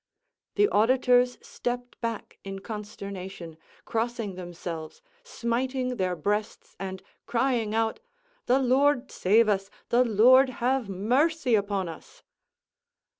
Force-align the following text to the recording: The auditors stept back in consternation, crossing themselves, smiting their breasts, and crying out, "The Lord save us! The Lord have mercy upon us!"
The 0.55 0.67
auditors 0.69 1.37
stept 1.43 2.01
back 2.01 2.39
in 2.43 2.57
consternation, 2.57 3.55
crossing 3.85 4.33
themselves, 4.33 5.03
smiting 5.23 5.97
their 5.97 6.15
breasts, 6.15 6.75
and 6.79 7.03
crying 7.27 7.75
out, 7.75 7.99
"The 8.47 8.57
Lord 8.57 9.11
save 9.11 9.47
us! 9.47 9.69
The 9.89 10.03
Lord 10.03 10.49
have 10.57 10.89
mercy 10.89 11.53
upon 11.53 11.87
us!" 11.87 12.23